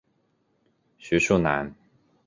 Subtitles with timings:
[0.97, 1.75] 徐树楠。